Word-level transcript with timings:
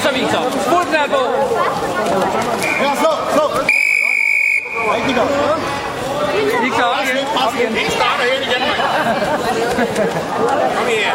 Kom 0.00 0.08
så, 0.08 0.18
Victor. 0.20 0.42
Fuld 0.50 0.86
knald 0.86 1.10
på. 1.10 1.22
Ja, 2.82 2.90
slå, 3.00 3.12
slå. 3.34 3.46
Rigtig 4.94 5.14
godt. 5.16 5.30
Igen. 7.54 7.74
Vi 7.74 7.90
starter. 7.90 8.24
Kom 10.76 10.86
her. 10.86 11.12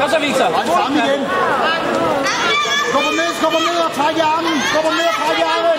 Kom 0.00 0.10
så, 0.10 0.18
Victor. 0.18 0.44
Og 0.44 0.64
frem 0.76 0.92
igen. 0.96 1.20
Ham 2.92 3.02
ned, 3.18 3.30
ham 3.42 3.52
ned 3.52 3.78
og 3.86 3.92
træk 3.96 4.16
i 4.16 4.20
armen. 4.20 4.58
Ham 4.74 4.84
ned 4.98 5.08
og 5.12 5.18
træk 5.26 5.38
i 5.38 5.46
armen. 5.54 5.78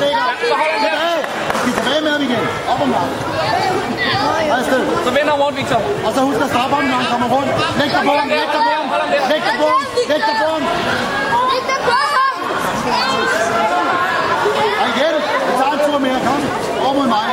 Lækker. 0.00 0.26
Tilbage. 0.40 1.26
Giv 1.64 1.74
tilbage 1.74 2.00
med 2.00 2.10
ham 2.10 2.22
igen. 2.22 2.44
Op 2.68 2.80
om 2.82 2.88
nakken. 2.88 3.57
Afsted. 4.58 4.82
Så 5.04 5.10
vender 5.18 5.34
rundt, 5.42 5.56
Victor. 5.60 5.80
Og 6.06 6.10
så 6.14 6.20
husk 6.28 6.40
at 6.46 6.50
stoppe 6.54 6.74
ham, 6.76 6.84
når 6.92 6.96
han 7.02 7.08
kommer 7.12 7.28
rundt. 7.36 7.50
Læg 7.80 7.88
dig 7.96 8.02
på 8.08 8.12
ham, 8.20 8.28
læg 8.28 8.46
dig 8.54 8.62
på 8.66 8.72
ham. 8.78 8.86
Læg 9.32 9.40
dig 9.48 9.54
på 9.62 9.66
ham, 9.74 9.82
læg 10.10 10.20
dig 10.28 10.36
på 10.42 10.46
ham. 10.54 10.62
Læg 11.50 11.62
dig 11.70 11.78
på 11.88 11.94
ham! 12.14 12.34
Og 14.82 14.86
igen, 14.94 15.14
vi 15.46 15.52
tager 15.60 15.72
en 15.76 15.80
tur 15.86 15.98
mere. 16.06 16.18
Kom. 16.26 16.40
Over 16.84 16.94
mod 16.98 17.08
mig. 17.16 17.28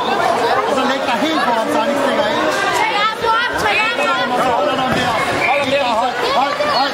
Og 0.68 0.72
så 0.78 0.82
læg 0.90 1.00
dig 1.10 1.16
helt 1.26 1.40
på 1.46 1.52
ham, 1.58 1.66
så 1.72 1.76
han 1.82 1.88
ikke 1.92 2.02
stikker 2.04 2.24
af. 2.30 2.34
Tag 2.78 2.92
armen 3.06 3.22
nu 3.24 3.30
op, 3.42 3.52
tag 3.64 3.76
armen 3.88 4.06
op! 4.14 4.28
Og 4.34 4.38
så 4.44 4.50
holder 4.58 4.74
du 4.78 4.82
ham 4.86 4.92
der. 4.98 5.10
Hold 5.48 5.60
ham 5.62 5.68
der, 5.74 5.82
Victor. 5.86 6.00
Hold, 6.02 6.14
hold, 6.40 6.54
hold. 6.78 6.92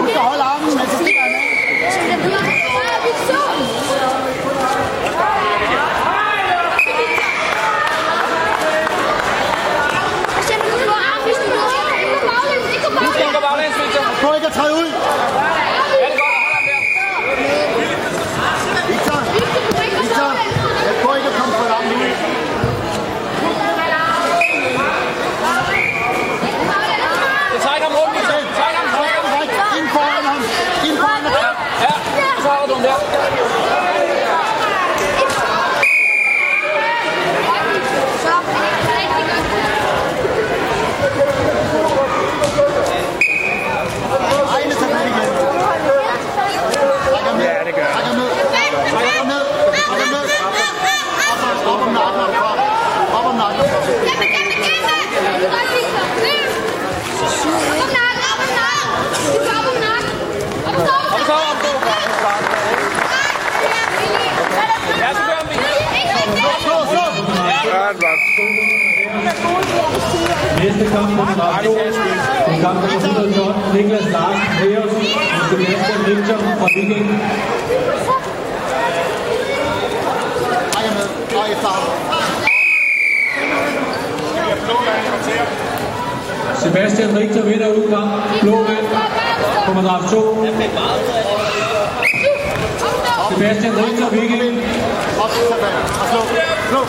Husk 0.00 0.16
at 0.20 0.24
holde 0.30 0.44
armen, 0.52 0.70
men 0.78 0.86
så 0.92 0.96
stikker 1.02 1.22
han 1.26 1.34
af. 1.34 1.48
Nu 13.04 13.10
skal 13.12 13.24
han 13.26 13.34
gå 13.34 13.40
baglæns, 13.46 13.76
Victor. 13.82 14.11
Prøv 14.22 14.34
ikke 14.34 14.46
at 14.46 14.52
træde 14.52 14.72
ud. 14.74 14.88
Victor, 18.88 19.18
Victor, 20.00 20.30
jeg 20.86 20.94
prøver 21.02 21.16
ikke 21.16 21.28
at 21.28 21.34
komme 21.40 21.54
for 21.54 21.68
langt 21.68 21.92
ud. 21.96 22.10
Træk 27.64 27.82
ham 27.82 27.92
rundt, 27.98 28.14
Victor. 28.16 28.38
Træk 28.58 28.74
ham, 28.80 28.86
træk 28.94 29.10
ham. 29.10 29.78
Ind 29.78 29.88
foran 29.94 30.24
ham. 30.30 30.40
Ind 30.88 30.96
foran 31.02 31.24
ham. 31.24 31.54
Ja, 31.84 31.92
så 32.42 32.48
holder 32.48 32.66
du 32.66 32.74
ham 32.74 32.82
der. 32.82 32.96
Ejle 44.54 44.74
tager 44.74 44.92
fat 44.94 45.06
igen. 45.06 45.30
Træk 47.10 47.24
ham 47.28 47.36
ned. 47.36 47.44
Ja, 47.44 47.64
det 47.66 47.74
gør 47.74 47.86
Træk 47.94 48.04
ham 48.04 48.16
ned. 48.16 48.30
Træk 48.52 49.14
ham 49.18 49.26
ned. 49.26 49.44
Træk 49.76 49.96
ham 49.98 50.08
ned. 50.14 50.24
Og 51.30 51.36
så 51.40 51.70
op 51.72 51.80
om 51.80 51.92
nakken 51.92 52.20
og 52.20 52.28
frem. 52.38 52.58
Op 53.18 53.24
om 53.24 53.36
nakken 53.36 53.60
og 53.60 53.68
frem. 53.68 53.78
Kom 53.78 53.90
så, 53.90 53.90
op 53.90 53.90
på. 53.90 54.02
Ja, 54.02 54.10
så 54.10 54.10
gør 54.10 54.10
han, 54.10 54.10
Victor. 54.10 54.10
Slå, 54.10 54.10
slå. 54.10 54.11
Næste 70.62 70.84
kamp 70.94 71.08
på 71.08 71.24
nummer 71.24 71.58
2. 71.64 71.78
En 72.54 72.60
kamp 72.60 72.80
på 72.80 72.86
112. 72.86 73.54
Niklas 73.74 74.04
Larsen 74.12 74.46
Peers 74.58 74.84
og 74.84 75.48
Sebastian 75.50 76.00
Victor 76.06 76.38
fra 76.58 76.66
Viking. 76.74 77.06
Træk 80.72 80.86
ham 80.86 80.96
ned. 80.96 81.08
Og 81.38 81.50
efter 81.52 81.68
ham. 81.68 81.82
Sebastian 86.62 87.10
Victor 87.18 87.42
vinder 87.42 87.68
udkamp. 87.68 88.10
Blå 88.42 88.56
mand 88.68 88.86
på 89.66 89.72
madras 89.72 90.10
2. 90.10 90.46
Sebastian 93.30 93.74
Victor 93.82 94.08
Viking. 94.14 94.56
Op 95.22 95.30
til 95.34 95.44
fat. 95.50 95.74
Og 96.00 96.06
slå. 96.10 96.20
Slå. 96.70 96.80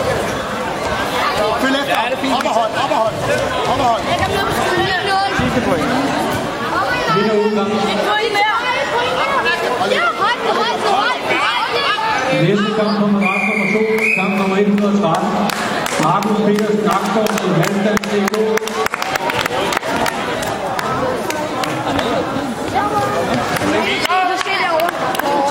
Følg 1.61 1.75
efter. 1.81 1.95
Op 2.37 2.45
og 2.45 2.53
hold. 2.59 2.71
Op 2.83 2.91
og 2.91 2.97
hold. 3.03 3.15
Op 3.71 3.79
og 3.79 3.85
hold. 3.91 4.03
Sidste 5.39 5.61
point. 5.67 5.89
Vinder 7.15 7.35
udkamp. 7.45 7.69
Næste 12.41 12.69
kamp 12.79 12.99
nummer 12.99 13.19
2. 13.19 13.79
Kamp 14.17 14.33
nummer 14.39 14.57
113. 14.57 15.27
Markus 16.03 16.37
Peters 16.45 16.79
Nakskov 16.87 17.27
til 17.39 17.49
Halvstand 17.61 18.02